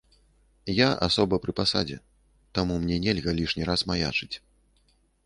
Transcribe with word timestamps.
Я 0.75 0.85
асоба 1.07 1.37
пры 1.43 1.51
пасадзе, 1.59 1.97
таму 2.59 2.73
мне 2.87 2.97
нельга 3.05 3.31
лішні 3.41 3.63
раз 3.69 3.79
маячыць. 3.93 4.31